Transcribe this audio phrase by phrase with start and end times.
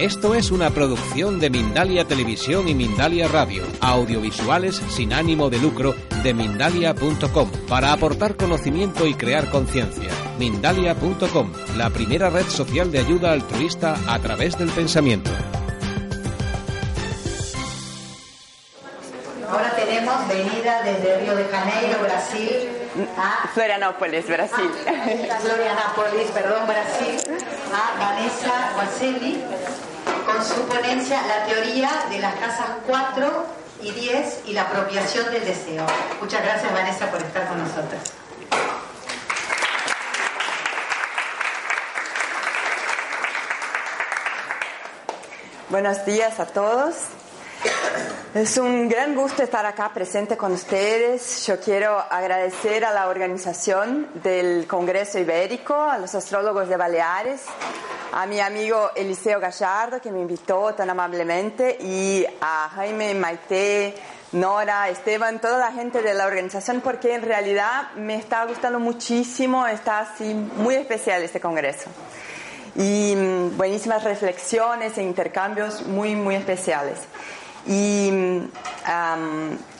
[0.00, 5.94] Esto es una producción de Mindalia Televisión y Mindalia Radio, audiovisuales sin ánimo de lucro
[6.22, 10.10] de mindalia.com, para aportar conocimiento y crear conciencia.
[10.38, 15.30] Mindalia.com, la primera red social de ayuda altruista a través del pensamiento.
[19.50, 22.50] Ahora tenemos venida desde Río de Janeiro, Brasil,
[23.18, 24.70] a Florianópolis, Brasil.
[25.42, 27.20] Florianópolis, perdón, Brasil,
[27.74, 29.42] a Vanessa Guaselli
[30.32, 33.46] con su ponencia La teoría de las casas 4
[33.82, 35.86] y 10 y la apropiación del deseo.
[36.20, 38.00] Muchas gracias Vanessa por estar con nosotros.
[45.68, 46.94] Buenos días a todos.
[48.32, 51.44] Es un gran gusto estar acá presente con ustedes.
[51.46, 57.42] Yo quiero agradecer a la organización del Congreso Ibérico, a los astrólogos de Baleares,
[58.12, 63.96] a mi amigo Eliseo Gallardo que me invitó tan amablemente y a Jaime, Maite,
[64.30, 69.66] Nora, Esteban, toda la gente de la organización porque en realidad me está gustando muchísimo,
[69.66, 71.90] está así muy especial este Congreso
[72.76, 76.98] y mm, buenísimas reflexiones e intercambios muy, muy especiales.
[77.66, 78.10] Y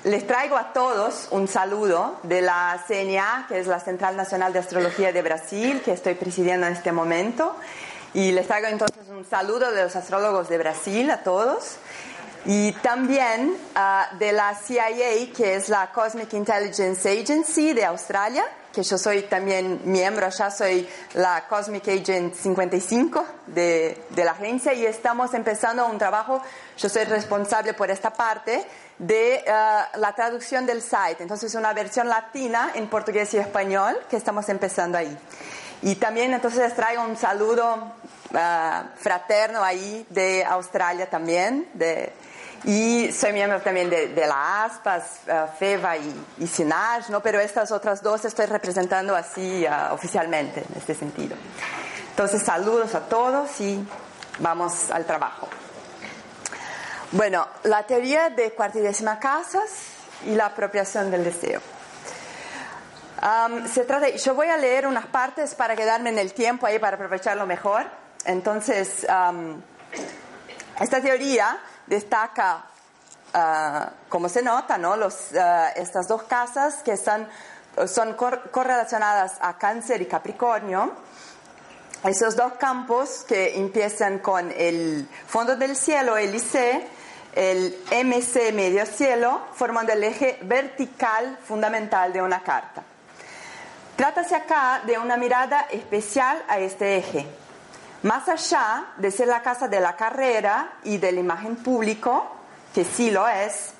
[0.04, 4.58] les traigo a todos un saludo de la CNA, que es la Central Nacional de
[4.58, 7.56] Astrología de Brasil, que estoy presidiendo en este momento.
[8.12, 11.76] Y les traigo entonces un saludo de los astrólogos de Brasil a todos.
[12.46, 18.82] Y también uh, de la CIA, que es la Cosmic Intelligence Agency de Australia, que
[18.82, 24.86] yo soy también miembro, ya soy la Cosmic Agent 55 de, de, la agencia y
[24.86, 26.40] estamos empezando un trabajo,
[26.78, 28.64] yo soy responsable por esta parte
[28.98, 34.16] de uh, la traducción del site, entonces una versión latina en portugués y español que
[34.16, 35.16] estamos empezando ahí.
[35.82, 38.36] Y también entonces traigo un saludo uh,
[38.96, 42.12] fraterno ahí de Australia también, de,
[42.64, 47.20] y soy miembro también de, de la ASPAS, uh, FEVA y, y SINAJ, ¿no?
[47.20, 51.36] pero estas otras dos estoy representando así uh, oficialmente en este sentido.
[52.10, 53.82] Entonces, saludos a todos y
[54.40, 55.48] vamos al trabajo.
[57.12, 59.70] Bueno, la teoría de cuartidécima casas
[60.26, 61.60] y la apropiación del deseo.
[63.22, 66.78] Um, se trata, yo voy a leer unas partes para quedarme en el tiempo ahí
[66.78, 67.86] para aprovecharlo mejor.
[68.24, 69.60] Entonces, um,
[70.80, 71.58] esta teoría
[71.90, 72.64] destaca,
[73.34, 74.94] uh, como se nota, ¿no?
[74.94, 75.10] Uh,
[75.76, 77.28] estas dos casas que están,
[77.86, 80.92] son cor correlacionadas a Cáncer y Capricornio.
[82.04, 86.88] Esos dos campos que empiezan con el fondo del cielo, el IC,
[87.34, 92.82] el MC medio cielo, formando el eje vertical fundamental de una carta.
[93.96, 97.39] Trátase acá de una mirada especial a este eje.
[98.02, 102.26] Más allá de ser la casa de la carrera y de la imagen público,
[102.74, 103.72] que sí lo es,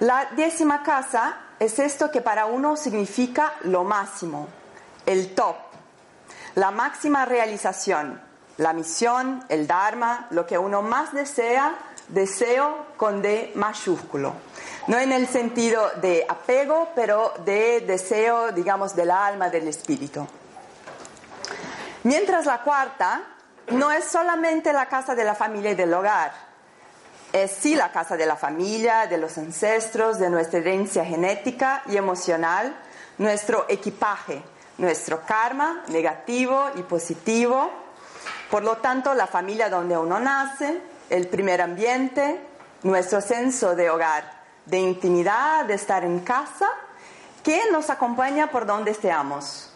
[0.00, 4.48] la décima casa es esto que para uno significa lo máximo,
[5.04, 5.56] el top,
[6.54, 8.20] la máxima realización,
[8.56, 11.74] la misión, el dharma, lo que uno más desea,
[12.08, 14.32] deseo con D mayúsculo.
[14.86, 20.26] No en el sentido de apego, pero de deseo, digamos, del alma, del espíritu.
[22.06, 23.20] Mientras la cuarta
[23.72, 26.30] no es solamente la casa de la familia y del hogar,
[27.32, 31.96] es sí la casa de la familia, de los ancestros, de nuestra herencia genética y
[31.96, 32.76] emocional,
[33.18, 34.40] nuestro equipaje,
[34.78, 37.72] nuestro karma negativo y positivo.
[38.52, 40.80] Por lo tanto, la familia donde uno nace,
[41.10, 42.40] el primer ambiente,
[42.84, 44.30] nuestro senso de hogar,
[44.64, 46.68] de intimidad, de estar en casa,
[47.42, 49.72] que nos acompaña por donde estemos.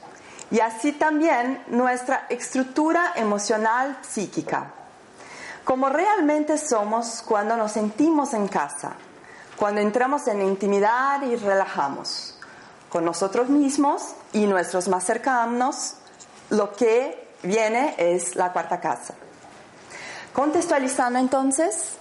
[0.50, 4.72] Y así también nuestra estructura emocional psíquica.
[5.64, 8.92] Como realmente somos cuando nos sentimos en casa,
[9.56, 12.36] cuando entramos en intimidad y relajamos
[12.88, 15.94] con nosotros mismos y nuestros más cercanos,
[16.48, 19.14] lo que viene es la cuarta casa.
[20.32, 21.92] Contextualizando entonces,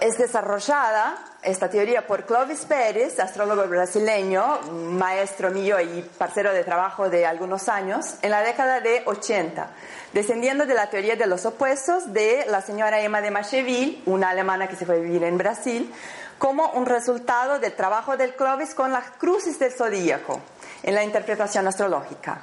[0.00, 7.10] es desarrollada esta teoría por Clovis Pérez, astrólogo brasileño, maestro mío y parcero de trabajo
[7.10, 9.68] de algunos años, en la década de 80,
[10.12, 14.68] descendiendo de la teoría de los opuestos de la señora Emma de Macheville, una alemana
[14.68, 15.92] que se fue a vivir en Brasil,
[16.38, 20.40] como un resultado del trabajo del Clovis con las cruces del zodíaco
[20.84, 22.40] en la interpretación astrológica.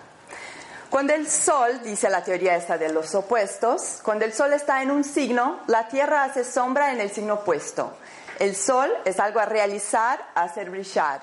[0.89, 4.91] Cuando el Sol, dice la teoría esta de los opuestos, cuando el Sol está en
[4.91, 7.93] un signo, la Tierra hace sombra en el signo opuesto.
[8.39, 11.21] El Sol es algo a realizar, a hacer brillar.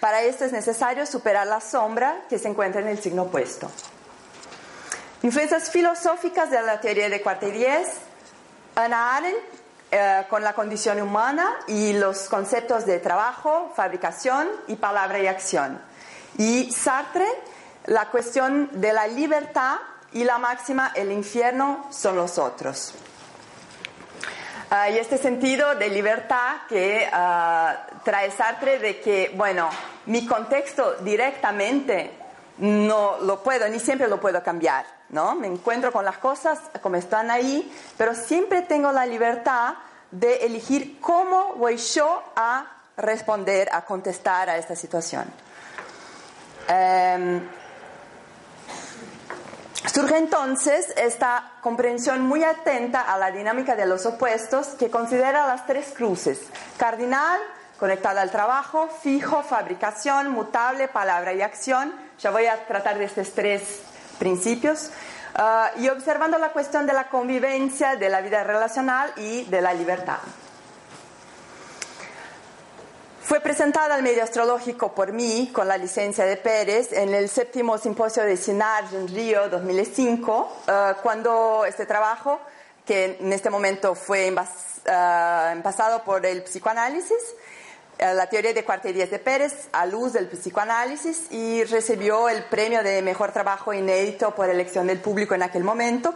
[0.00, 3.70] Para esto es necesario superar la sombra que se encuentra en el signo opuesto.
[5.22, 7.22] Influencias filosóficas de la teoría de
[7.52, 7.88] diez.
[8.74, 9.38] Ana Arendt
[9.90, 15.80] eh, con la condición humana y los conceptos de trabajo, fabricación y palabra y acción.
[16.38, 17.26] Y Sartre,
[17.86, 19.76] la cuestión de la libertad
[20.12, 22.94] y la máxima, el infierno son los otros.
[24.74, 29.68] Ah, y este sentido de libertad que ah, trae Sartre de que, bueno,
[30.06, 32.10] mi contexto directamente
[32.56, 35.34] no lo puedo, ni siempre lo puedo cambiar, ¿no?
[35.34, 39.74] Me encuentro con las cosas como están ahí, pero siempre tengo la libertad
[40.10, 42.64] de elegir cómo voy yo a
[42.96, 45.30] responder, a contestar a esta situación.
[46.66, 47.46] Em,
[49.86, 55.66] Surge entonces esta comprensión muy atenta a la dinámica de los opuestos que considera las
[55.66, 56.40] tres cruces,
[56.78, 57.40] cardinal,
[57.78, 61.92] conectada al trabajo, fijo, fabricación, mutable, palabra y acción.
[62.20, 63.80] Ya voy a tratar de estos tres
[64.18, 64.90] principios.
[65.34, 69.74] Ah, y observando la cuestión de la convivencia, de la vida relacional y de la
[69.74, 70.18] libertad.
[73.32, 77.78] Fue presentada al medio astrológico por mí, con la licencia de Pérez, en el séptimo
[77.78, 82.40] simposio de Sinarge en Río 2005, eh, cuando este trabajo,
[82.84, 87.16] que en este momento fue envasado eh, por el psicoanálisis,
[87.96, 92.82] eh, la teoría de diez de Pérez, a luz del psicoanálisis, y recibió el premio
[92.82, 96.12] de mejor trabajo inédito por elección del público en aquel momento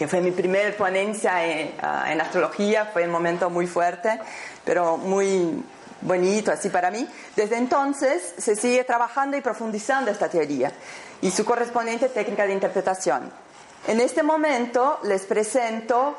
[0.00, 1.74] que fue mi primera ponencia en,
[2.06, 4.18] en, astrología, fue un momento muy fuerte
[4.64, 5.62] pero muy
[6.00, 7.06] bonito así para mí.
[7.36, 10.72] Desde entonces se sigue trabajando y profundizando esta teoría
[11.20, 13.30] y su correspondiente técnica de interpretación.
[13.88, 16.16] En este momento les presento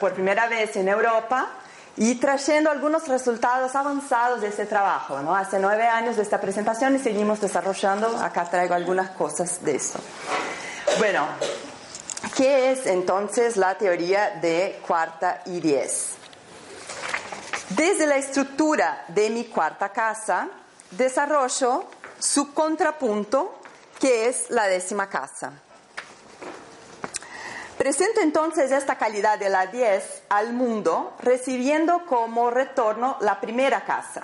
[0.00, 1.50] por primera vez en Europa
[1.98, 5.20] y trayendo algunos resultados avanzados de ese trabajo.
[5.20, 5.36] ¿no?
[5.36, 8.08] Hace nueve años de esta presentación y seguimos desarrollando.
[8.18, 10.00] Acá traigo algunas cosas de eso.
[10.98, 11.28] Bueno,
[12.36, 16.10] ¿qué es entonces la teoría de cuarta y diez?
[17.70, 20.48] Desde la estructura de mi cuarta casa,
[20.90, 21.84] desarrollo
[22.18, 23.60] su contrapunto,
[24.00, 25.52] que es la décima casa.
[27.78, 34.22] Presento entonces esta calidad de la 10 al mundo, recibiendo como retorno la primera casa.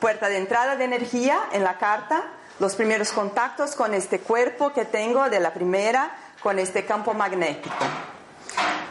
[0.00, 2.24] Puerta de entrada de energía en la carta,
[2.58, 7.76] los primeros contactos con este cuerpo que tengo de la primera, con este campo magnético.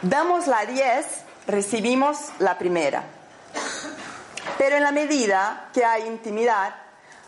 [0.02, 1.06] Damos la 10,
[1.46, 3.02] recibimos la primera.
[4.56, 6.74] Pero en la medida que hay intimidad,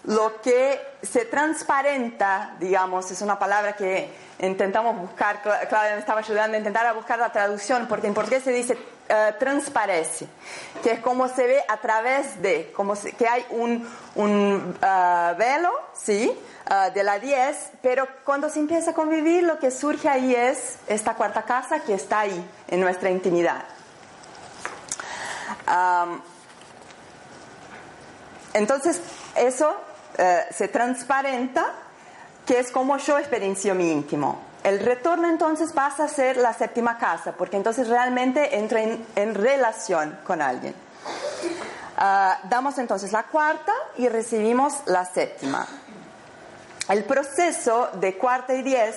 [0.04, 6.56] lo que se transparenta, digamos, es una palabra que intentamos buscar, Claudia me estaba ayudando
[6.56, 8.76] a intentar buscar la traducción, porque en portugués se dice
[9.12, 10.26] uh, transparece,
[10.82, 13.86] que es como se ve a través de, como que hay un,
[14.16, 16.32] uh, velo, ¿sí?
[16.70, 20.76] Uh, de la 10, pero cuando se empieza a convivir, lo que surge ahí es
[20.86, 23.64] esta cuarta casa que está ahí, en nuestra intimidad.
[28.54, 29.00] Entonces,
[29.34, 29.74] eso
[30.18, 31.72] eh, se transparenta,
[32.46, 34.51] que es como yo experiencio mi íntimo.
[34.64, 40.18] El retorno entonces pasa a ser la séptima casa, porque entonces realmente entro en, relación
[40.24, 40.74] con alguien.
[41.96, 45.66] Ah, damos entonces la cuarta y recibimos la séptima.
[46.88, 48.96] El proceso de cuarta y diez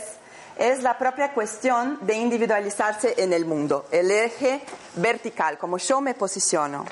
[0.58, 4.62] es la propia cuestión de individualizarse en el mundo, el eje
[4.96, 6.86] vertical, como yo me posiciono.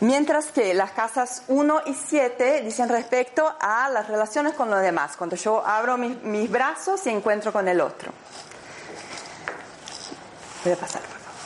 [0.00, 5.16] Mientras que las casas 1 y 7 dicen respecto a las relaciones con los demás,
[5.16, 8.12] cuando yo abro mis, brazos y encuentro con el otro.
[10.62, 11.40] Voy a pasar, por favor.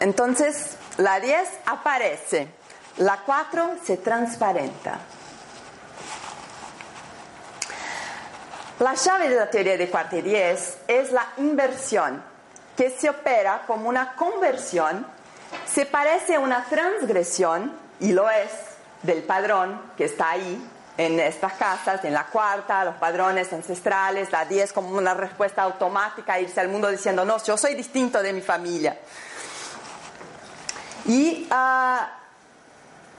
[0.00, 2.48] Entonces, la 10 aparece,
[2.96, 4.98] la 4 se transparenta.
[8.80, 12.22] La llave de la teoría de cuarta y 10 es la inversión,
[12.76, 15.06] que se opera como una conversión
[15.72, 18.50] se parece a una transgresión, y lo es,
[19.02, 24.44] del padrón que está ahí en estas casas, en la cuarta, los padrones ancestrales, la
[24.44, 28.40] diez como una respuesta automática irse al mundo diciendo, no, yo soy distinto de mi
[28.40, 28.98] familia.
[31.06, 32.18] Y ah,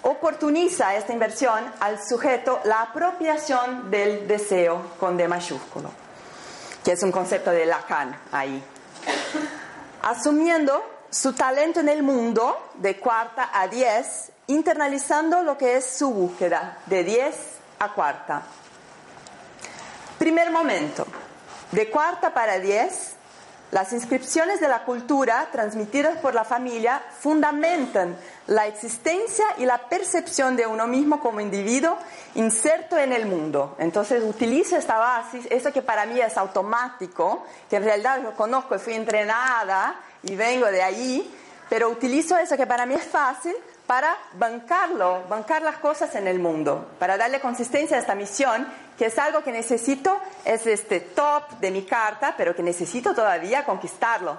[0.01, 5.89] oportuniza esta inversión al sujeto la apropiación del deseo con D mayúsculo,
[6.83, 8.61] que es un concepto de Lacan ahí.
[10.01, 16.11] Asumiendo su talento en el mundo de cuarta a diez, internalizando lo que es su
[16.11, 17.35] búsqueda de diez
[17.79, 18.43] a cuarta.
[20.17, 21.05] Primer momento,
[21.71, 23.15] de cuarta para diez,
[23.71, 30.55] las inscripciones de la cultura transmitidas por la familia fundamentan la existencia y la percepción
[30.55, 31.95] de uno mismo como individuo
[32.33, 33.75] inserto en el mundo.
[33.77, 38.75] Entonces utilizo esta base, eso que para mí es automático, que en realidad lo conozco
[38.75, 41.33] y fui entrenada y vengo de allí,
[41.69, 46.39] pero utilizo eso que para mí es fácil para bancarlo, bancar las cosas en el
[46.39, 51.59] mundo, para darle consistencia a esta misión, que es algo que necesito, es este top
[51.59, 54.37] de mi carta, pero que necesito todavía conquistarlo.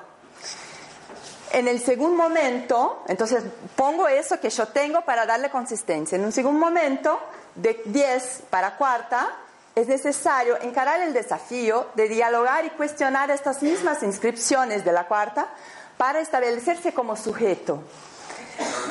[1.53, 3.43] En el segundo momento, entonces
[3.75, 6.15] pongo eso que yo tengo para darle consistencia.
[6.15, 7.19] En un segundo momento,
[7.57, 9.31] de 10 para cuarta,
[9.75, 15.49] es necesario encarar el desafío de dialogar y cuestionar estas mismas inscripciones de la cuarta
[15.97, 17.83] para establecerse como sujeto.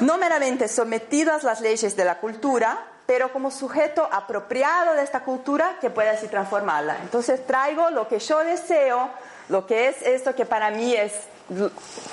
[0.01, 5.23] No meramente sometido a las leyes de la cultura, pero como sujeto apropiado de esta
[5.23, 6.97] cultura que pueda así transformarla.
[7.01, 9.09] Entonces traigo lo que yo deseo,
[9.49, 11.13] lo que es esto que para mí es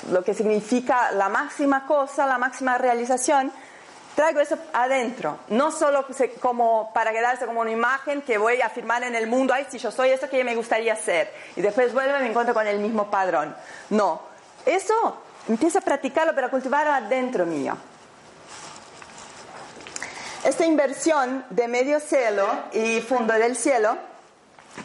[0.09, 3.51] lo que significa la máxima cosa, la máxima realización,
[4.17, 6.07] traigo eso adentro, no solo
[6.39, 9.77] como para quedarse como una imagen que voy a afirmar en el mundo, ay, si
[9.77, 12.79] yo soy eso que me gustaría ser, y después vuelvo y me encuentro con el
[12.79, 13.55] mismo padrón.
[13.91, 14.19] No,
[14.65, 17.77] eso empiezo a practicarlo para cultivarlo adentro mío.
[20.43, 23.97] Esta inversión de medio cielo y fondo del cielo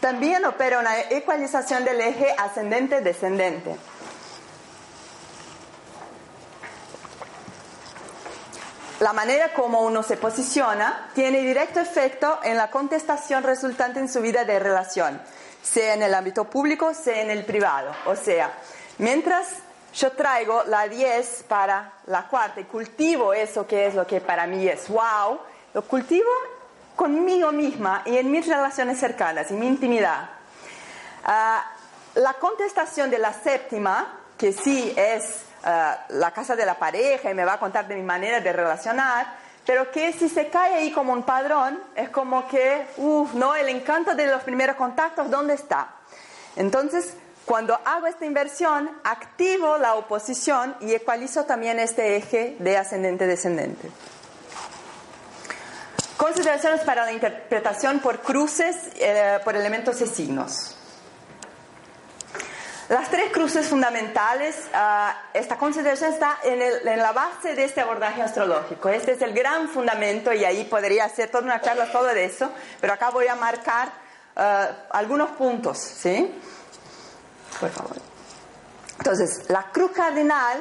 [0.00, 3.78] también opera una ecualización del eje ascendente-descendente.
[9.02, 14.20] La manera como uno se posiciona tiene directo efecto en la contestación resultante en su
[14.20, 15.20] vida de relación,
[15.60, 17.90] sea en el ámbito público, sea en el privado.
[18.06, 18.52] O sea,
[18.98, 19.48] mientras
[19.92, 24.46] yo traigo la 10 para la cuarta y cultivo eso que es lo que para
[24.46, 25.40] mí es wow,
[25.74, 26.30] lo cultivo
[26.94, 30.30] conmigo misma y en mis relaciones cercanas, y mi intimidad.
[31.24, 31.72] Ah,
[32.14, 37.34] la contestación de la séptima, que sí es eh, la casa de la pareja y
[37.34, 39.26] me va a contar de mi manera de relacionar,
[39.64, 43.68] pero que si se cae ahí como un padrón, es como que, uff, no, el
[43.68, 45.88] encanto de los primeros contactos, ¿dónde está?
[46.56, 47.14] Entonces,
[47.44, 53.90] cuando hago esta inversión, activo la oposición y ecualizo también este eje de ascendente-descendente.
[56.16, 60.76] Consideraciones para la interpretación por cruces, eh, por elementos y signos.
[62.92, 68.90] Las tres cruces fundamentales, ah, esta consideración está en, la base de este abordaje astrológico.
[68.90, 72.52] Este es el gran fundamento y ahí podría hacer toda una charla todo de eso,
[72.82, 73.90] pero acá voy a marcar
[74.36, 76.38] ah, algunos puntos, ¿sí?
[77.58, 77.96] Por favor.
[78.98, 80.58] Entonces, la cruz cardinal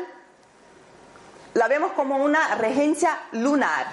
[1.56, 3.88] la vemos como una regencia lunar.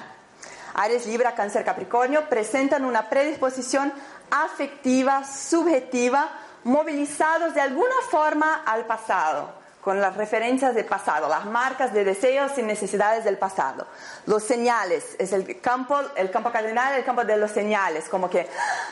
[0.74, 3.92] Aries, Libra, Cáncer, Capricornio presentan una predisposición
[4.30, 6.30] afectiva, subjetiva,
[6.68, 9.48] movilizados de alguna forma al pasado,
[9.80, 13.86] con las referencias del pasado, las marcas de deseos y necesidades del pasado.
[14.26, 18.46] Los señales, es el campo, el campo cardinal, el campo de los señales, como que,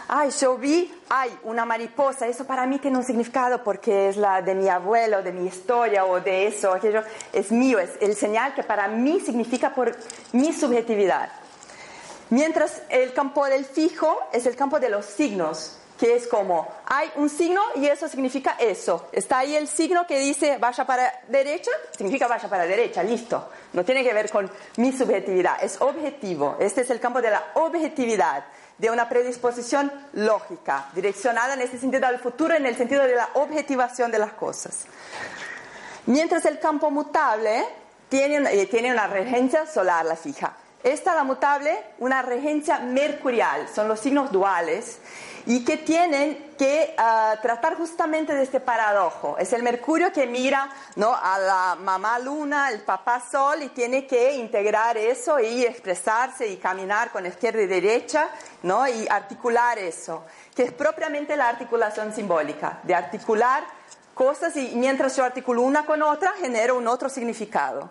[0.09, 4.40] ay, yo vi, ay, una mariposa, eso para mí tiene un significado porque es la
[4.40, 8.54] de mi abuelo, de mi historia o de eso, aquello, es mío, es el señal
[8.54, 9.95] que para mí significa por
[10.33, 11.30] mi subjetividad.
[12.30, 17.11] Mientras el campo del fijo es el campo de los signos, que es como, hay
[17.17, 19.09] un signo y eso significa eso.
[19.12, 23.50] Está ahí el signo que dice vaya para derecha, significa vaya para derecha, listo.
[23.73, 26.57] No tiene que ver con mi subjetividad, es objetivo.
[26.61, 28.45] Este es el campo de la objetividad,
[28.76, 33.31] de una predisposición lógica, direccionada en este sentido al futuro, en el sentido de la
[33.35, 34.85] objetivación de las cosas.
[36.05, 37.65] Mientras el campo mutable
[38.11, 40.57] tiene eh, tiene una regencia solar, la fija.
[40.85, 44.99] Esta, la mutable, una regencia mercurial, son los signos duales
[45.47, 49.37] y que tienen que ah, tratar justamente de este paradojo.
[49.38, 51.15] Es el Mercurio que mira ¿no?
[51.15, 56.57] a la mamá luna, el papá sol y tiene que integrar eso y expresarse y
[56.57, 58.29] caminar con izquierda y derecha
[58.65, 58.88] ¿no?
[58.88, 60.25] y articular eso,
[60.55, 63.65] que es propiamente la articulación simbólica, de articular
[64.15, 67.88] cosas y mientras yo articulo una con otra genero un otro significado.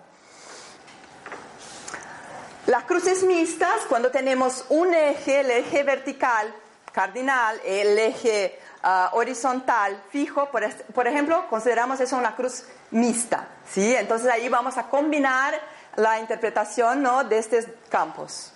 [2.65, 6.51] Las cruces mixtas, cuando tenemos un eje, el eje vertical,
[6.95, 13.93] cardinal, el eje ah, horizontal fijo, por, ejemplo, consideramos eso una cruz mixta, ¿sí?
[13.93, 15.59] Entonces ahí vamos a combinar
[15.97, 17.25] la interpretación ¿no?
[17.25, 18.53] de estos campos.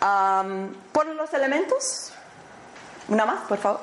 [0.00, 2.12] por los elementos,
[3.06, 3.80] una más, por favor.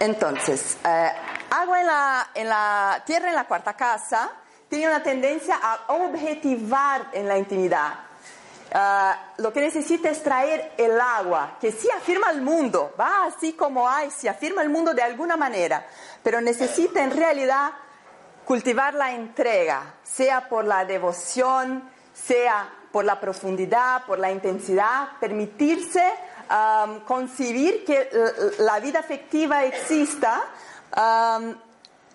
[0.00, 1.12] Entonces, eh,
[1.50, 4.32] agua en la, en la tierra en la cuarta casa
[4.68, 8.09] tiene una tendencia a objetivar en la intimidad
[8.72, 13.54] Ah, lo que necesita es traer el agua, que sí afirma el mundo, va así
[13.54, 15.84] como hay, se afirma el mundo de alguna manera,
[16.22, 17.72] pero necesita en realidad
[18.44, 21.82] cultivar la entrega, sea por la devoción,
[22.14, 26.04] sea por la profundidad, por la intensidad, permitirse
[26.48, 28.08] um, concebir que
[28.58, 30.42] la vida afectiva exista
[30.96, 31.54] um,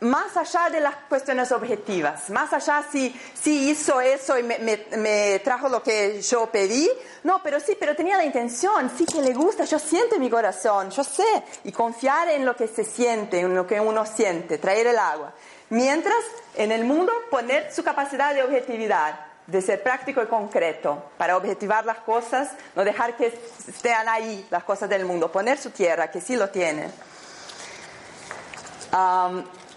[0.06, 5.40] más allá de las cuestiones objetivas, más allá si, si hizo eso y me, me,
[5.40, 6.90] trajo lo que yo pedí,
[7.24, 10.30] no, pero sí, pero tenía la intención, sí que le gusta, yo siento en mi
[10.30, 14.58] corazón, yo sé, y confiar en lo que se siente, en lo que uno siente,
[14.58, 15.34] traer el agua.
[15.70, 16.24] Mientras
[16.56, 21.86] en el mundo poner su capacidad de objetividad, de ser práctico y concreto, para objetivar
[21.86, 23.28] las cosas, no dejar que
[23.68, 26.90] estén ahí las cosas del mundo, poner su tierra, que sí lo tiene.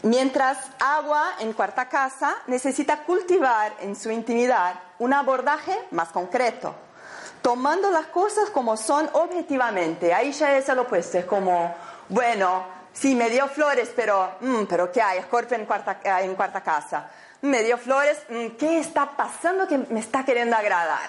[0.03, 6.75] Mientras agua en cuarta casa necesita cultivar en su intimidad un abordaje más concreto,
[7.43, 10.15] tomando las cosas como son objetivamente.
[10.15, 11.75] Ahí ya es el opuesto, es como,
[12.09, 15.23] bueno, Sí, me dio flores, pero, mm, pero ¿qué hay?
[15.23, 17.09] Scorpio en cuarta, eh, en cuarta casa.
[17.43, 21.09] Me dio flores, mm, ¿qué está pasando que me está queriendo agradar?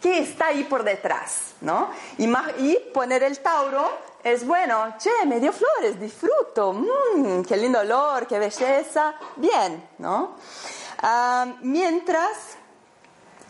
[0.00, 1.50] ¿Qué está ahí por detrás?
[1.60, 1.90] ¿no?
[2.18, 2.24] Y,
[2.58, 8.26] y poner el Tauro es bueno, che, me dio flores, disfruto, mmm, qué lindo olor,
[8.26, 10.36] qué belleza, bien, ¿no?
[11.02, 12.56] Ah, mientras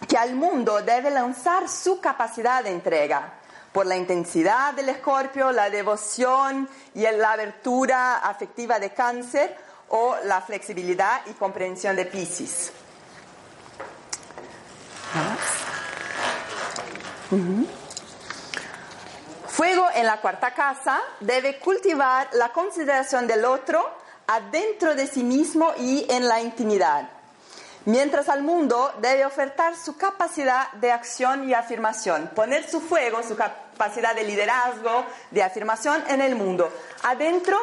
[0.09, 3.35] que al mundo debe lanzar su capacidad de entrega,
[3.73, 9.57] por la intensidad del escorpio, la devoción y la abertura afectiva de cáncer
[9.89, 12.73] o la flexibilidad y comprensión de Pisces.
[19.47, 23.89] Fuego en la cuarta casa debe cultivar la consideración del otro
[24.27, 27.09] adentro de sí mismo y en la intimidad
[27.85, 33.37] mientras al mundo debe ofertar su capacidad de acción y afirmación, poner su fuego, su
[33.37, 36.71] capacidad de liderazgo, de afirmación en el mundo.
[37.05, 37.59] Adentro,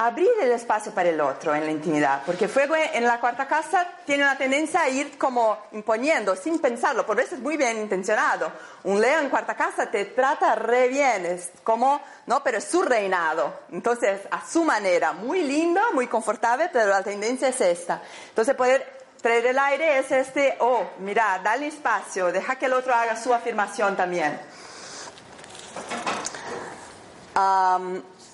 [0.00, 3.86] abrir el espacio para el otro en la intimidad, porque fuego en la cuarta casa
[4.06, 8.50] tiene una tendencia a ir como imponiendo, sin pensarlo, por veces muy bien intencionado.
[8.84, 12.42] Un Leo en cuarta casa te trata re bien, es como, ¿no?
[12.42, 13.52] Pero es su reinado.
[13.72, 18.00] Entonces, a su manera, muy lindo, muy confortable, pero la tendencia es esta.
[18.30, 22.94] Entonces, poder Traer el aire es este, oh, mira, dale espacio, deja que el otro
[22.94, 24.40] haga su afirmación también.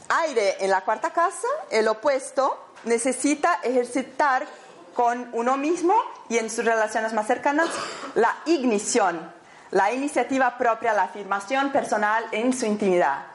[0.09, 4.47] Aire en la cuarta casa, el opuesto, necesita ejercitar
[4.95, 5.95] con uno mismo
[6.29, 7.69] y en sus relaciones más cercanas
[8.15, 9.31] la ignición,
[9.71, 13.27] la iniciativa propia, la afirmación personal en su intimidad.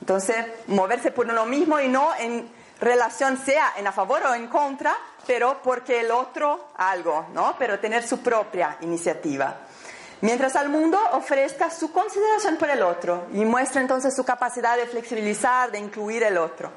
[0.00, 0.36] Entonces,
[0.66, 2.48] moverse por uno mismo y no en
[2.80, 4.94] relación sea en a favor o en contra,
[5.26, 7.56] pero porque el otro algo, ¿no?
[7.58, 9.56] Pero tener su propia iniciativa.
[10.26, 14.86] Mientras al mundo ofrezca su consideración por el otro y muestra entonces su capacidad de
[14.86, 16.72] flexibilizar, de incluir el otro.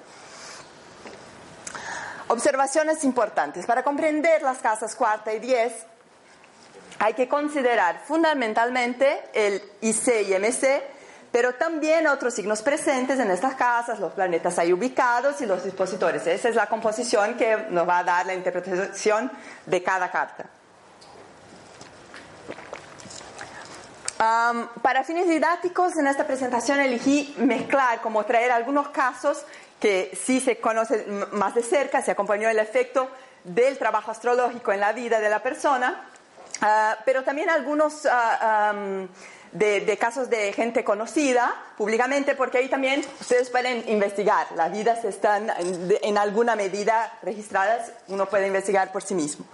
[2.28, 3.66] Observaciones importantes.
[3.66, 5.74] Para comprender las casas cuarta y diez,
[7.00, 10.84] hay que considerar fundamentalmente el IC y MC
[11.32, 16.26] pero también otros signos presentes en estas casas, los planetas ahí ubicados y los dispositores.
[16.26, 19.32] Esa es la composición que nos va a dar la interpretación
[19.66, 20.46] de cada carta.
[24.20, 29.46] Para fines didácticos, en esta presentación elegí mezclar, como traer algunos casos
[29.80, 33.10] que sí se conocen más de cerca, se acompañó el efecto
[33.46, 36.10] del trabajo astrológico en la vida de la persona,
[36.62, 38.06] ah, pero también algunos...
[38.06, 39.08] Uh,
[39.52, 44.48] de, casos de gente conocida públicamente, porque ahí también ustedes pueden investigar.
[44.56, 49.46] Las vidas están en, alguna medida registradas, uno puede investigar por sí mismo.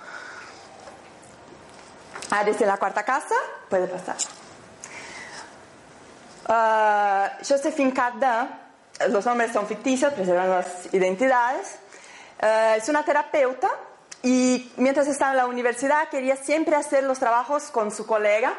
[2.32, 3.36] Ah, desde la cuarta casa,
[3.70, 4.18] puede pasar.
[6.48, 8.50] Uh, Josephine Cardin,
[9.10, 11.80] los nombres son ficticios, preservan las identidades.
[12.42, 13.70] Uh, es una terapeuta
[14.22, 18.54] y mientras estaba en la universidad quería siempre hacer los trabajos con su colega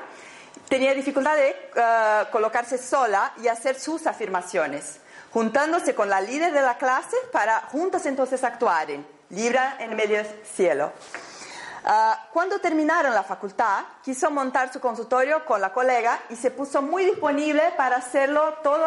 [0.69, 4.99] tenía dificultad de eh, colocarse sola y hacer sus afirmaciones,
[5.33, 8.89] juntándose con la líder de la clase para juntos entonces actuar
[9.31, 10.23] Libra en medio
[10.55, 10.93] cielo.
[11.87, 11.91] Eh,
[12.33, 17.05] cuando terminaron la facultad, quiso montar su consultorio con la colega y se puso muy
[17.05, 18.85] disponible para hacerlo todo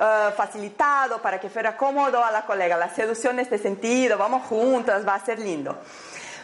[0.00, 2.76] eh, facilitado, para que fuera cómodo a la colega.
[2.76, 5.76] La seducción en este sentido, vamos juntos, va a ser lindo.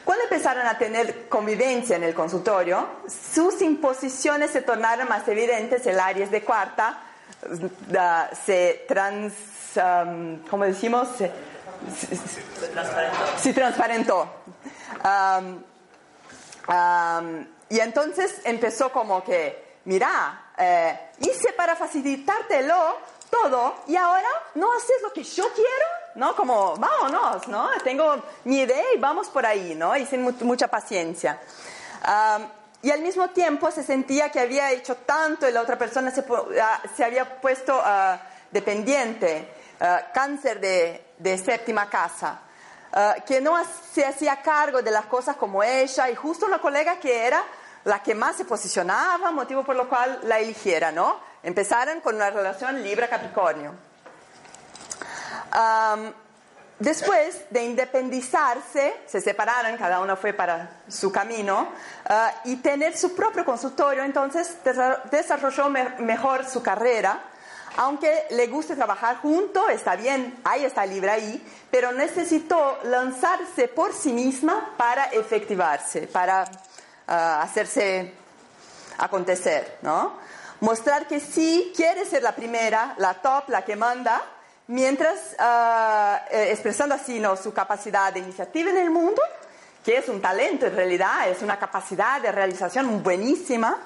[0.04, 5.98] Cuando empezaron a tener convivencia en el consultorio, sus imposiciones se tornaron más evidentes, el
[6.00, 6.98] Aries de cuarta
[8.44, 9.32] se trans,
[9.76, 11.08] um, ¿cómo decimos?
[11.16, 11.30] Se,
[12.72, 13.54] transparentó.
[13.54, 14.34] transparentó.
[15.04, 15.73] Um,
[16.68, 22.98] um, y entonces empezó como que, mira, eh, hice para facilitártelo
[23.30, 26.34] todo y ahora no haces lo que yo quiero ¿no?
[26.36, 27.68] Como, vámonos, ¿no?
[27.82, 29.96] Tengo mi idea y vamos por ahí, ¿no?
[29.96, 31.40] Y sin mucha paciencia.
[32.82, 36.24] y al mismo tiempo se sentía que había hecho tanto y la otra persona se,
[36.60, 38.18] ah, se había puesto uh,
[38.50, 39.48] dependiente,
[39.80, 42.42] uh, cáncer de, de, séptima casa,
[42.94, 43.56] uh, que no
[43.92, 47.42] se hacía cargo de las cosas como ella y justo una colega que era
[47.84, 51.18] la que más se posicionaba, motivo por lo cual la eligiera, ¿no?
[51.42, 53.74] Empezaron con una relación Libra-Capricornio.
[56.78, 61.68] después de independizarse, se separaron, cada uno fue para su camino,
[62.08, 64.56] uh, y tener su propio consultorio, entonces
[65.10, 67.20] desarrolló mejor su carrera,
[67.76, 73.92] aunque le guste trabajar junto, está bien, ahí está libre ahí, pero necesitó lanzarse por
[73.92, 76.44] sí misma para efectivarse, para
[77.06, 78.12] hacerse
[78.98, 80.14] acontecer, ¿no?
[80.60, 84.22] Mostrar que sí quiere ser la primera, la top, la que manda,
[84.68, 87.36] mientras ah, eh, expresando así ¿no?
[87.36, 89.20] su capacidad de iniciativa en el mundo,
[89.84, 93.78] que es un talento en realidad, es una capacidad de realización buenísima,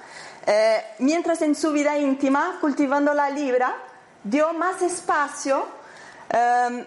[0.51, 3.77] eh, mientras en su vida íntima, cultivando la libra,
[4.25, 5.67] dio más espacio
[6.31, 6.87] em,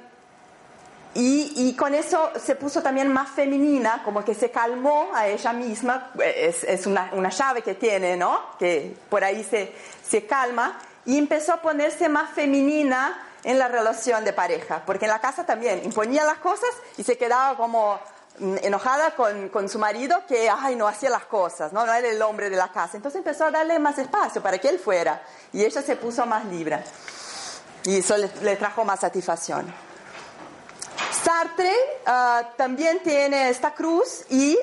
[1.13, 6.12] y, con eso se puso también más femenina, como que se calmó a ella misma,
[6.17, 8.58] es, una, una, llave que tiene, ¿no?
[8.58, 14.26] Que por ahí se, se calma, y empezó a ponerse más femenina en la relación
[14.26, 18.00] de pareja, porque en la casa también imponía las cosas y se quedaba como
[18.63, 21.84] enojada con, con, su marido que ay, no hacía las cosas, ¿no?
[21.84, 22.97] era el hombre de la casa.
[22.97, 25.21] Entonces empezó a darle más espacio para que él fuera
[25.54, 26.84] y ella se puso más libre
[27.84, 29.73] y eso le trajo más satisfacción.
[31.23, 31.71] Sartre
[32.06, 34.58] ah, también tiene esta cruz y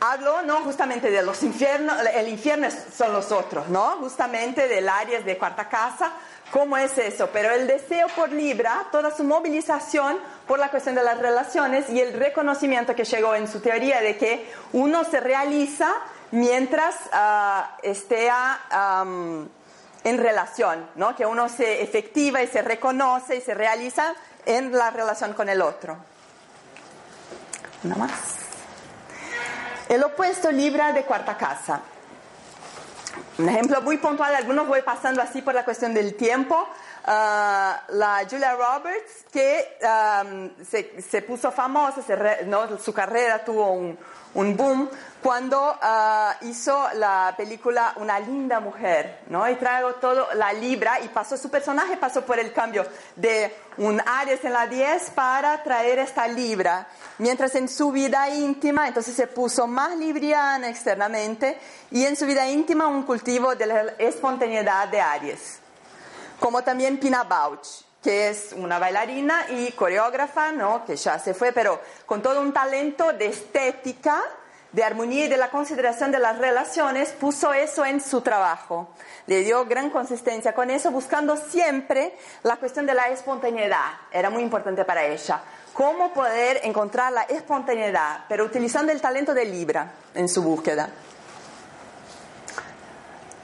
[0.00, 5.20] hablo no justamente de los infiernos, el infierno son los otros, no justamente del área
[5.20, 6.12] de cuarta casa,
[6.50, 11.02] cómo es eso, pero el deseo por Libra, toda su movilización por la cuestión de
[11.02, 15.92] las relaciones y el reconocimiento que llegó en su teoría de que uno se realiza
[16.30, 18.28] mientras uh, esté
[20.04, 21.16] en relación, ¿no?
[21.16, 24.14] que uno se efectiva y se reconoce y se realiza
[24.46, 25.96] en la relación con el otro.
[27.84, 28.10] Una más.
[29.88, 31.80] El opuesto Libra de cuarta casa.
[33.36, 36.68] Un ejemplo muy puntual, algunos voy pasando así por la cuestión del tiempo.
[37.04, 39.76] Ah, la Julia Roberts, que
[40.64, 42.00] se, se, puso famosa,
[42.46, 42.78] ¿no?
[42.78, 43.98] su carrera tuvo un,
[44.34, 44.88] un boom
[45.22, 49.48] cuando ah, hizo la película Una linda mujer, ¿no?
[49.48, 52.84] Y traigo todo la libra y pasó su personaje, pasó por el cambio
[53.16, 56.86] de un Aries en la 10 para traer esta libra.
[57.18, 61.58] Mientras en su vida íntima, entonces se puso más libriana externamente
[61.90, 65.58] y en su vida íntima un cultivo de la espontaneidad de Aries.
[66.38, 70.84] Como también Pina Bausch que es una bailarina y coreógrafa, ¿no?
[70.84, 74.22] que ya se fue, pero con todo un talento de estética,
[74.72, 78.90] de armonía y de la consideración de las relaciones, puso eso en su trabajo.
[79.26, 83.92] Le dio gran consistencia con eso, buscando siempre la cuestión de la espontaneidad.
[84.12, 85.40] Era muy importante para ella.
[85.72, 90.90] Cómo poder encontrar la espontaneidad, pero utilizando el talento de Libra en su búsqueda.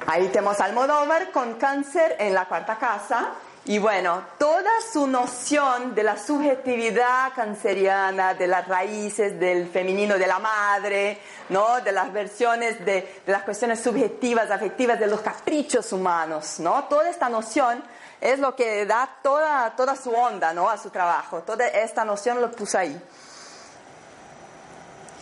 [0.06, 3.30] Ahí tenemos Almodóvar con cáncer en la cuarta casa
[3.66, 10.26] y bueno, toda su noción de la subjetividad canceriana, de las raíces del femenino de
[10.26, 11.18] la madre,
[11.50, 11.80] ¿no?
[11.82, 16.84] de las versiones de, las cuestiones subjetivas, afectivas, de los caprichos humanos, ¿no?
[16.84, 17.84] toda esta noción
[18.18, 20.70] es lo que da toda, toda su onda ¿no?
[20.70, 21.40] a su trabajo.
[21.40, 22.98] Toda esta noción lo puso ahí.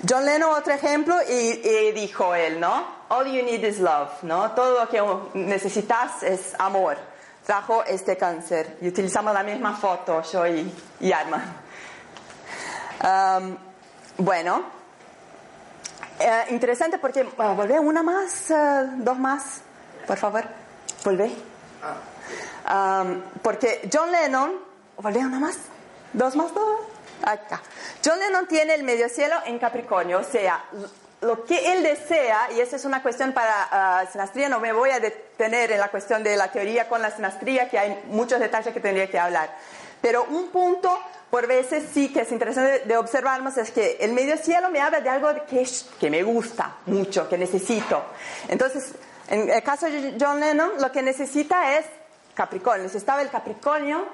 [0.09, 2.87] John Lennon, otro ejemplo, y, dijo él, ¿no?
[3.09, 4.53] All you need is love, ¿no?
[4.53, 5.03] Todo lo que
[5.35, 6.97] necesitas es amor
[7.49, 11.43] trajo este cáncer y utilizamos la misma foto, yo y, y Arma.
[14.19, 14.65] bueno,
[16.21, 19.63] eh, interesante porque, uh, volvé una más, eh, dos más,
[20.07, 20.45] por favor,
[21.03, 21.33] volvé.
[23.41, 24.53] porque John Lennon,
[24.99, 25.57] volvé una más,
[26.13, 26.69] dos más, dos.
[27.23, 27.63] Acá.
[28.05, 30.65] John Lennon tiene el medio cielo en Capricornio, o sea,
[31.21, 34.91] lo que él desea, y esa es una cuestión para uh, sinastría, no me voy
[34.91, 38.73] a detener en la cuestión de la teoría con la sinastría, que hay muchos detalles
[38.73, 39.51] que tendría que hablar.
[40.01, 40.97] Pero un punto,
[41.31, 45.01] por veces sí que es interesante de observarnos, es que el medio cielo me habla
[45.01, 48.05] de algo que, que me gusta mucho, que necesito.
[48.47, 48.93] Entonces,
[49.29, 51.87] en el caso de John Lennon, lo que necesita es
[52.35, 52.85] Capricornio.
[52.85, 54.07] Necesitaba el Capricornio,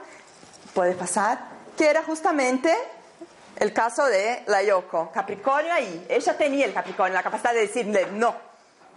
[0.73, 1.39] puede pasar,
[1.77, 2.75] que era justamente
[3.57, 8.07] el caso de la Yoko, Capricornio ahí, ella tenía el Capricornio, la capacidad de decirle
[8.13, 8.35] no,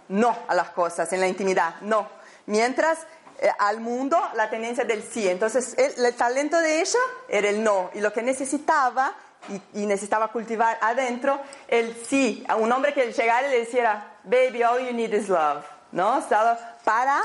[0.08, 2.08] no a las cosas en la intimidad, no.
[2.46, 2.98] Mientras
[3.40, 5.28] eh, al mundo la tendencia del sí.
[5.28, 7.90] Entonces, el, talento de ella era el no.
[7.94, 9.14] Y lo que necesitaba,
[9.74, 12.44] y, necesitaba cultivar adentro, el sí.
[12.48, 15.64] A un hombre que llegara y le dijera, baby, all you need is love.
[15.92, 16.22] ¿No?
[16.84, 17.20] Para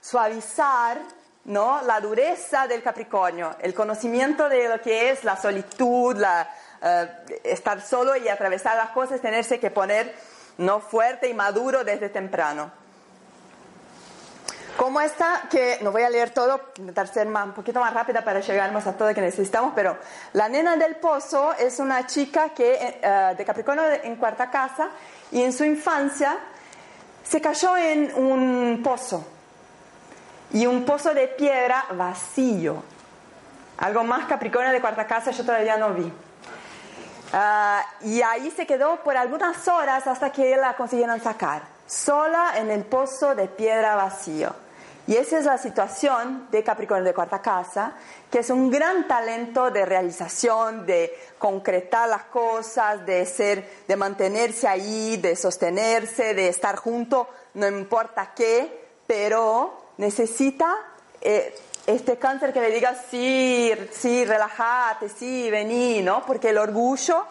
[0.00, 0.98] suavizar
[1.44, 1.82] ¿no?
[1.82, 6.48] la dureza del Capricornio, el conocimiento de lo que es la solitud, la,
[7.44, 10.14] estar solo y atravesar las cosas, tenerse que poner
[10.58, 12.70] no fuerte y maduro desde temprano.
[14.76, 18.22] Como esta, que no voy a leer todo, intentar ser más, un poquito más rápida
[18.22, 19.98] para llegarnos a todo lo que necesitamos, pero
[20.34, 24.90] la nena del pozo es una chica que, uh, de Capricornio en cuarta casa
[25.32, 26.38] y en su infancia
[27.24, 29.26] se cayó en un pozo
[30.52, 32.80] y un pozo de piedra vacío.
[33.78, 36.12] Algo más Capricornio de cuarta casa yo todavía no vi.
[37.32, 42.70] Uh, y ahí se quedó por algunas horas hasta que la consiguieron sacar, sola en
[42.70, 44.54] el pozo de piedra vacío.
[45.06, 47.92] Y esa es la situación de Capricornio de cuarta casa,
[48.30, 54.68] que es un gran talento de realización, de concretar las cosas, de ser, de mantenerse
[54.68, 60.74] ahí, de sostenerse, de estar junto, no importa qué, pero necesita
[61.22, 61.54] eh,
[61.88, 66.22] este cáncer que le diga sí, sí, relájate, sí, vení, ¿no?
[66.26, 67.24] Porque el orgullo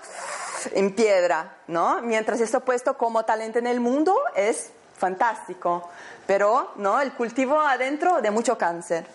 [0.72, 2.02] en piedra, ¿no?
[2.02, 5.88] Mientras está puesto como talento en el mundo es fantástico,
[6.26, 7.00] pero, ¿no?
[7.00, 9.06] El cultivo adentro de mucho cáncer.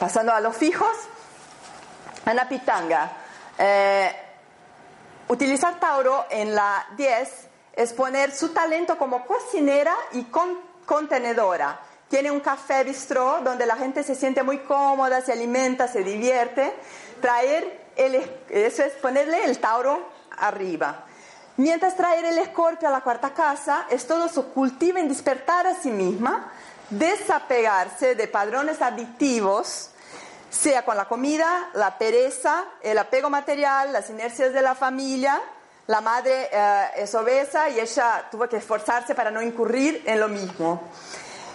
[0.00, 0.96] Pasando a los fijos,
[2.24, 3.12] Ana Pitanga.
[3.58, 4.10] Eh,
[5.28, 12.30] utilizar Tauro en la 10 es poner su talento como cocinera y con, contenedora tiene
[12.30, 16.72] un café bistró donde la gente se siente muy cómoda, se alimenta, se divierte.
[17.20, 18.14] Traer el,
[18.48, 21.04] eso es ponerle el Tauro arriba.
[21.58, 25.74] Mientras traer el escorpio a la cuarta casa es todo su cultivo en despertar a
[25.74, 26.52] sí misma,
[26.88, 29.90] desapegarse de padrones adictivos,
[30.50, 35.40] sea con la comida, la pereza, el apego material, las inercias de la familia.
[35.88, 40.28] La madre eh, es obesa y ella tuvo que esforzarse para no incurrir en lo
[40.28, 40.82] mismo.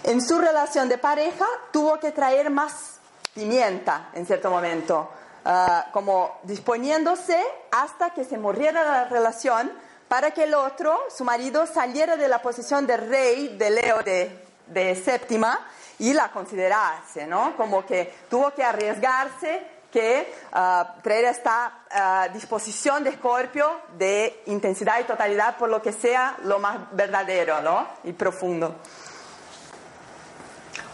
[0.04, 3.00] En su relación de pareja tuvo que traer más
[3.34, 5.10] pimienta en cierto momento,
[5.46, 9.72] uh, como disponiéndose hasta que se muriera la relación
[10.06, 14.44] para que el otro, su marido, saliera de la posición de rey de Leo de,
[14.66, 15.58] de séptima
[15.98, 17.56] y la considerase, ¿no?
[17.56, 25.00] Como que tuvo que arriesgarse que uh, traer esta uh, disposición de Escorpio de intensidad
[25.00, 27.88] y totalidad por lo que sea lo más verdadero, ¿no?
[28.04, 28.76] Y profundo.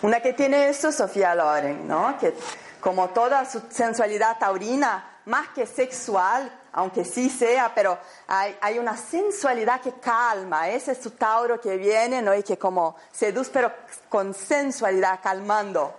[0.03, 2.17] Una que tiene esto, Sofía Loren, ¿no?
[2.19, 2.35] Que
[2.81, 9.81] como toda su sensualidad taurina, más que sexual, aunque sí sea, pero hay, una sensualidad
[9.81, 10.69] que calma.
[10.69, 12.35] Ese es su Tauro que viene, ¿no?
[12.35, 13.73] Y que como seduce, pero
[14.09, 15.95] con sensualidad, calmando.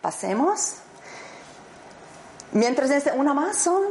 [0.00, 0.76] Pasemos.
[2.52, 3.82] Mientras, una más son.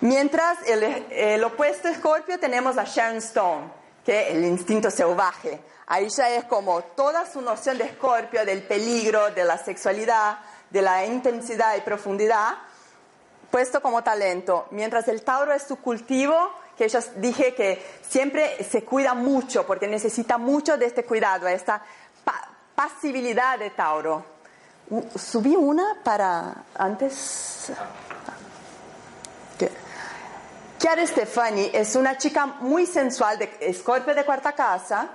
[0.00, 3.70] Mientras el, el opuesto Escorpio tenemos a Sharon Stone,
[4.04, 5.60] que es el instinto salvaje.
[5.90, 10.82] Ahí ya es como toda su noción de escorpio, del peligro, de la sexualidad, de
[10.82, 12.58] la intensidad y profundidad,
[13.50, 14.66] puesto como talento.
[14.70, 16.36] Mientras el Tauro es su cultivo,
[16.76, 21.82] que yo dije que siempre se cuida mucho, porque necesita mucho de este cuidado, esta
[22.22, 24.24] pa pasibilidad de Tauro.
[25.16, 27.72] subí una para antes.
[30.78, 35.08] Chiara Stefani es una chica muy sensual, de escorpio de cuarta casa,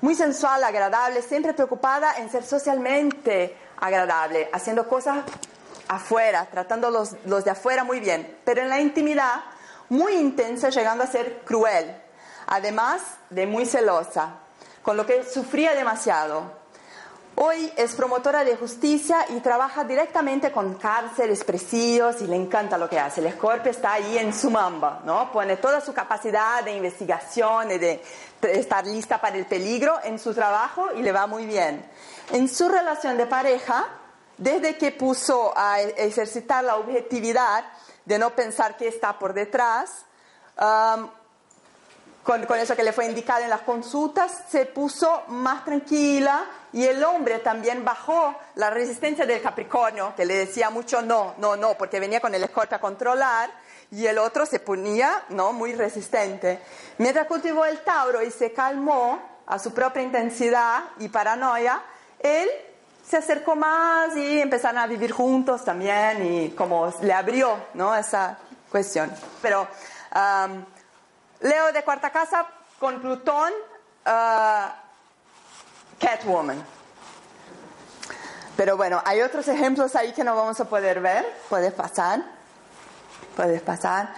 [0.00, 5.24] muy sensual, agradable, siempre preocupada en ser socialmente agradable, haciendo cosas
[5.88, 9.42] afuera, tratando los, los de afuera muy bien, pero en la intimidad
[9.88, 11.94] muy intensa, llegando a ser cruel,
[12.46, 14.36] además de muy celosa,
[14.82, 16.59] con lo que sufría demasiado.
[17.36, 22.88] Hoy es promotora de justicia y trabaja directamente con cárceles, presidios y le encanta lo
[22.88, 23.20] que hace.
[23.20, 25.32] El Escorpio está ahí en su mamba, ¿no?
[25.32, 28.02] Pone toda su capacidad de investigación y de
[28.42, 31.88] estar lista para el peligro en su trabajo y le va muy bien.
[32.32, 33.86] En su relación de pareja,
[34.36, 37.64] desde que puso a e-, ejercitar la objetividad
[38.04, 40.04] de no pensar qué está por detrás,
[40.60, 41.08] um,
[42.22, 46.86] con, con, eso que le fue indicado en las consultas, se puso más tranquila y
[46.86, 51.74] el hombre también bajó la resistencia del Capricornio, que le decía mucho no, no, no,
[51.74, 53.50] porque venía con el escorpio a controlar
[53.90, 56.60] y el otro se ponía no muy resistente.
[56.98, 61.82] Mientras cultivó el Tauro y se calmó a su propia intensidad y paranoia,
[62.20, 62.48] él
[63.04, 67.94] se acercó más y empezaron a vivir juntos también y como le abrió ¿no?
[67.96, 68.38] esa
[68.70, 69.12] cuestión.
[69.42, 69.66] Pero
[70.14, 70.64] um,
[71.40, 72.46] Leo de cuarta casa
[72.78, 73.50] con Plutón,
[74.06, 74.79] uh,
[76.00, 76.64] Catwoman.
[78.56, 81.24] Pero bueno, hay otros ejemplos ahí que no vamos a poder ver.
[81.48, 82.22] Puedes pasar.
[83.36, 84.12] Puedes pasar.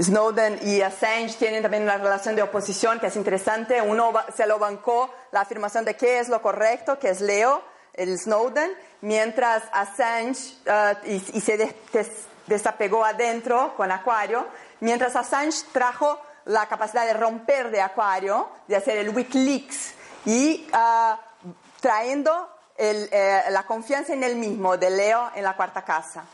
[0.00, 3.82] Snowden y Assange tienen también una relación de oposición que es interesante.
[3.82, 7.62] Uno se lo bancó la afirmación de qué es lo correcto, que es Leo,
[7.94, 11.74] el Snowden, mientras Assange uh, y, se
[12.46, 14.46] desapegó adentro con Acuario,
[14.80, 21.16] mientras Assange trajo la capacidad de romper de Acuario, de hacer el Wikileaks y uh,
[21.80, 26.24] trayendo el, eh, la confianza en el mismo de Leo en la cuarta casa.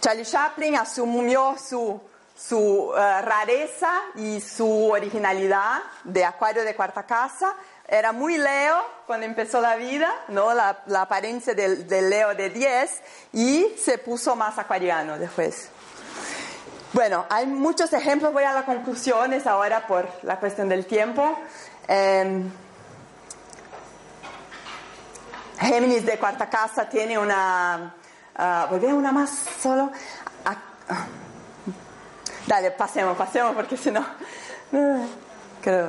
[0.00, 2.00] Charlie Chaplin asumió su
[2.38, 7.54] su eh, rareza y su originalidad de Acuario de cuarta casa.
[7.86, 10.54] Era muy Leo cuando empezó la vida, ¿no?
[10.54, 15.70] la, apariencia del, Leo de 10 y se puso más acuariano después.
[16.92, 21.36] Bueno, hay muchos ejemplos, voy a las conclusiones ahora por la cuestión del tiempo.
[21.88, 22.50] Em,
[25.58, 27.94] Géminis de cuarta casa tiene una...
[28.38, 29.90] Uh, ¿Volví una más solo?
[30.44, 30.56] Ah,
[32.46, 34.04] Dale, pasemos, pasemos porque si no...
[35.62, 35.88] Creo.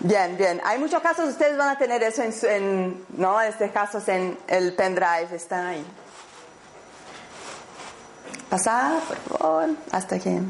[0.00, 0.60] Bien, bien.
[0.64, 3.40] Hay muchos casos, ustedes van a tener eso en, en ¿no?
[3.40, 5.86] Estos casos en el pendrive, están ahí.
[8.50, 10.40] Pasar, por favor, hasta aquí.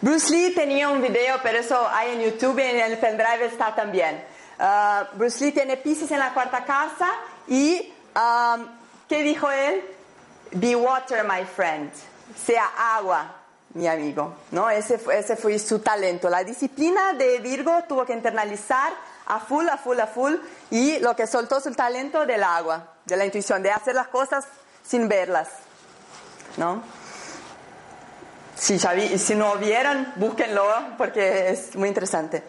[0.00, 3.74] Bruce Lee tenía un video, pero eso hay en YouTube y en el pendrive está
[3.74, 4.22] también.
[4.58, 7.08] Uh, Bruce Lee tiene Pisces en la cuarta casa
[7.48, 8.66] y, um,
[9.08, 9.82] ¿qué dijo él?
[10.52, 11.90] Be water, my friend.
[12.44, 12.64] Sea
[12.96, 13.36] agua,
[13.74, 14.34] mi amigo.
[14.50, 14.68] ¿no?
[14.68, 16.28] Ese, ese fue su talento.
[16.28, 18.92] La disciplina de Virgo tuvo que internalizar
[19.26, 20.34] a full, a full, a full,
[20.70, 24.44] y lo que soltó su talento del agua, de la intuición, de hacer las cosas
[24.86, 25.48] sin verlas.
[26.56, 26.82] ¿no?
[28.56, 30.64] Si, si no vieron, búsquenlo
[30.96, 32.42] porque es muy interesante.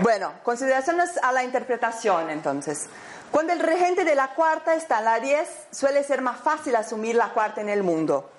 [0.00, 2.86] Bueno, consideraciones a la interpretación entonces.
[3.30, 7.16] Cuando el regente de la cuarta está en la 10, suele ser más fácil asumir
[7.16, 8.30] la cuarta en el mundo.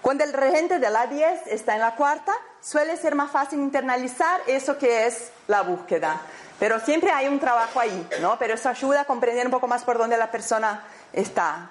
[0.00, 4.40] Cuando el regente de la 10 está en la cuarta, suele ser más fácil internalizar
[4.46, 6.20] eso que es la búsqueda.
[6.58, 8.38] Pero siempre hay un trabajo ahí, ¿no?
[8.38, 11.70] Pero eso ayuda a comprender un poco más por dónde la persona está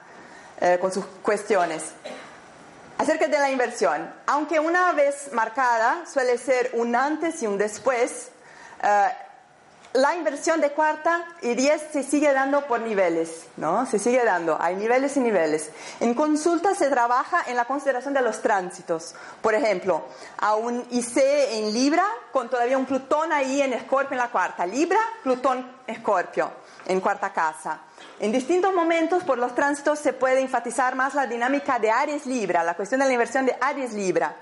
[0.60, 1.84] eh, con sus cuestiones.
[3.04, 8.30] Acerca de la inversión, aunque una vez marcada suele ser un antes y un después,
[8.82, 9.08] eh,
[9.92, 13.86] la inversión de cuarta y diez se sigue dando por niveles, ¿no?
[13.88, 15.70] Se sigue dando, hay niveles y niveles.
[16.00, 19.16] En consulta se trabaja en la consideración de los tránsitos.
[19.42, 20.06] Por ejemplo,
[20.38, 24.66] a un IC en Libra con todavía un Plutón ahí en Escorpio en la cuarta.
[24.66, 26.54] Libra, Plutón, Escorpio
[26.86, 27.80] en cuarta casa.
[28.20, 32.64] En distintos momentos por los tránsitos se puede enfatizar más la dinámica de Aries Libra,
[32.64, 34.36] la cuestión de la inversión de Aries Libra.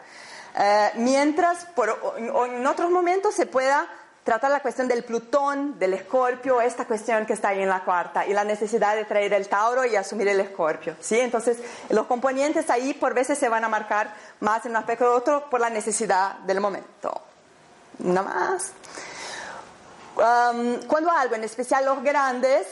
[0.58, 3.88] Eh, mientras por, en otros momentos se pueda
[4.24, 8.26] tratar la cuestión del Plutón, del Escorpio, esta cuestión que está ahí en la cuarta,
[8.26, 10.96] y la necesidad de traer el Tauro y asumir el Escorpio.
[11.00, 11.20] ¿sí?
[11.20, 11.58] Entonces,
[11.90, 15.50] los componentes ahí por veces se van a marcar más en un aspecto u otro
[15.50, 17.22] por la necesidad del momento.
[18.00, 18.74] Nada más.
[20.16, 22.68] Um, cuando algo, en especial los grandes,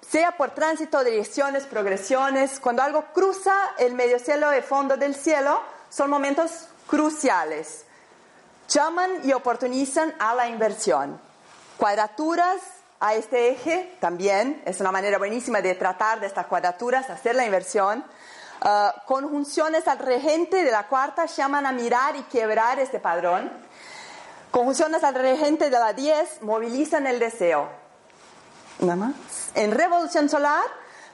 [0.00, 5.60] sea por tránsito, direcciones, progresiones, cuando algo cruza el medio cielo y fondo del cielo,
[5.88, 7.84] son momentos cruciales
[8.70, 11.20] llaman y oportunizan a la inversión.
[11.76, 12.60] Cuadraturas
[13.00, 17.44] a este eje también es una manera buenísima de tratar de estas cuadraturas, hacer la
[17.44, 18.04] inversión.
[18.62, 23.50] Uh, conjunciones al regente de la cuarta llaman a mirar y quebrar este padrón.
[24.50, 27.68] Conjunciones al regente de la 10 movilizan el deseo.
[28.80, 29.12] Nada más.
[29.54, 30.64] En revolución solar,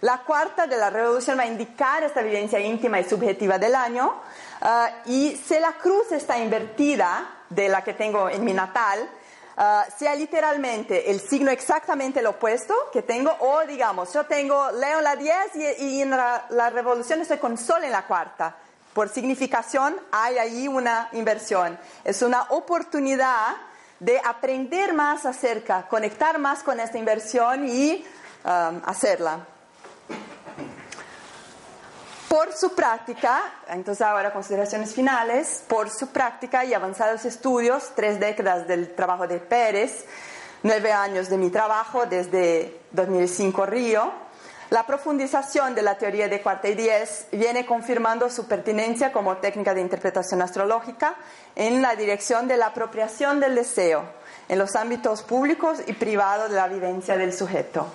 [0.01, 4.14] la cuarta de la revolución va a indicar esta vivencia íntima y subjetiva del año.
[4.62, 9.09] Uh, y si la cruz está invertida, de la que tengo en mi natal,
[9.57, 14.99] ah, sea literalmente el signo exactamente el opuesto que tengo, o digamos, yo tengo Leo
[14.99, 15.37] en la 10
[15.79, 18.57] y, en la, revolución estoy con Sol en la cuarta.
[18.97, 21.79] Por significación hay ahí una inversión.
[22.03, 23.55] Es una oportunidad
[24.01, 28.03] de aprender más acerca, conectar más con esta inversión y
[28.47, 29.41] ah, hacerla
[32.27, 38.66] por su práctica, entonces ahora consideraciones finales, por su práctica y avanzados estudios, tres décadas
[38.66, 40.07] del trabajo de Pérez,
[40.62, 44.26] nueve años de mi trabajo desde 2005 Río,
[44.71, 49.75] la profundización de la teoría de cuarta y diez viene confirmando su pertinencia como técnica
[49.75, 51.14] de interpretación astrológica
[51.55, 54.05] en la dirección de la apropiación del deseo
[54.49, 57.87] en los ámbitos públicos y privados de la vivencia del sujeto.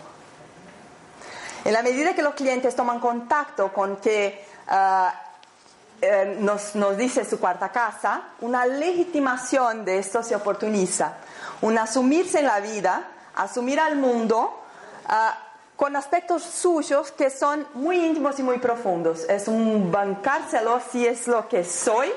[1.63, 5.13] En la medida que los clientes toman contacto con que ah,
[6.01, 11.17] eh, nos, dice su cuarta casa, una legitimación de esto se oportuniza,
[11.61, 13.03] un asumirse en la vida
[13.35, 14.61] asumir al mundo
[15.07, 15.50] ah,
[15.81, 19.23] con aspectos suyos que son muy íntimos y muy profundos.
[19.27, 22.13] Es un bancárselo si es lo que soy,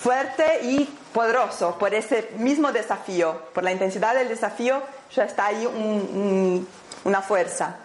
[0.00, 4.80] fuerte y poderoso por ese mismo desafío, por la intensidad del desafío,
[5.14, 6.66] ya está ahí
[7.04, 7.76] una fuerza.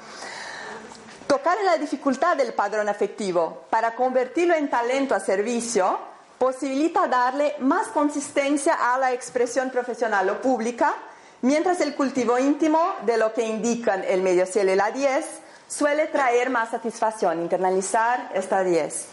[1.28, 6.00] Tocar en la dificultad del padrón afectivo para convertirlo en talento a servicio
[6.38, 10.96] posibilita darle más consistencia a la expresión profesional o pública,
[11.42, 15.26] mientras el cultivo íntimo de lo que indican el medio cielo y la 10
[15.68, 19.08] suele traer más satisfacción, internalizar esta 10.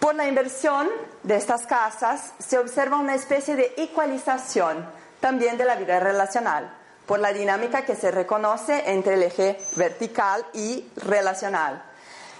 [0.00, 0.88] Por la inversión
[1.22, 4.86] de estas casas se observa una especie de ecualización
[5.20, 6.70] también de la vida relacional
[7.06, 11.82] por la dinámica que se reconoce entre el eje vertical y relacional,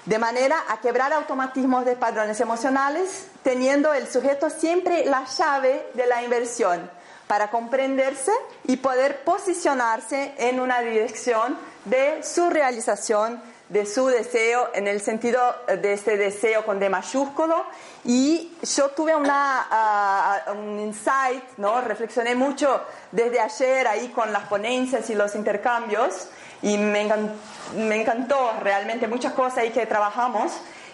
[0.06, 6.06] de manera a quebrar automatismos de padrones emocionales, teniendo el sujeto siempre la llave de
[6.06, 6.90] la inversión
[7.26, 8.32] para comprenderse
[8.64, 15.40] y poder posicionarse en una dirección de su realización de su deseo en el sentido
[15.66, 17.64] de este deseo con D mayúsculo
[18.04, 21.80] y yo tuve una, ah, un insight, ¿no?
[21.80, 26.28] reflexioné mucho desde ayer ahí con las ponencias y los intercambios
[26.60, 27.34] y me encantó,
[27.76, 30.52] me encantó realmente muchas cosas ahí que trabajamos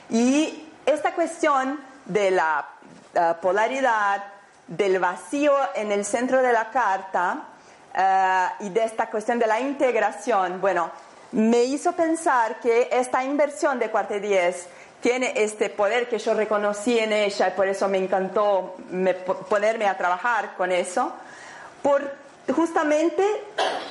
[0.09, 2.69] y esta cuestión de la
[3.17, 4.25] ah, polaridad,
[4.71, 7.49] del vacío en el centro de la carta
[7.95, 10.91] ah, y de esta cuestión de la integración, bueno,
[11.33, 14.69] me hizo pensar que esta inversión de cuarta 10
[15.01, 18.77] tiene este poder que yo reconocí en ella y por eso me encantó
[19.49, 21.13] ponerme a trabajar con eso,
[21.83, 22.15] por
[22.53, 23.25] justamente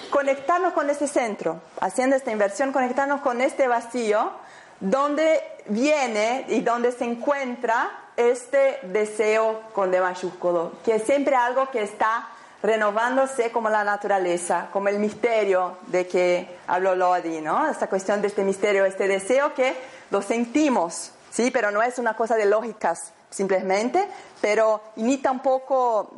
[0.10, 4.32] conectarnos con este centro, haciendo esta inversión, conectarnos con este vacío,
[4.80, 7.90] donde viene y donde se encuentra
[8.20, 12.28] este deseo con D mayúsculo, que es siempre algo que está
[12.62, 17.70] renovándose como la naturaleza, como el misterio de que habló Lodi, ¿no?
[17.70, 19.74] Esta cuestión de este misterio, este deseo que
[20.12, 21.52] lo sentimos, ¿sí?
[21.52, 24.06] Pero no es una cosa de lógicas simplemente,
[24.42, 26.12] pero imita un poco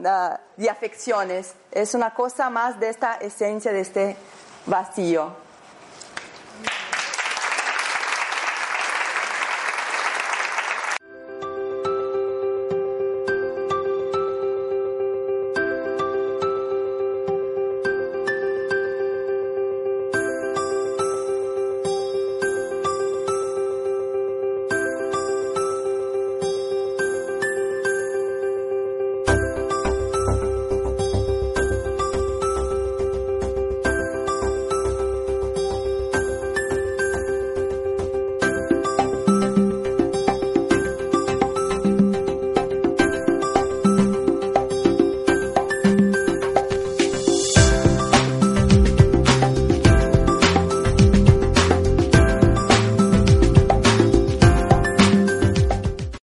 [0.57, 4.17] de afecciones, es una cosa más de esta esencia, de este
[4.65, 5.50] vacío.